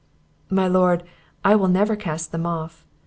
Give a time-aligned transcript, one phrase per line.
[0.49, 1.03] "My lord,
[1.45, 2.87] I will never cast them off.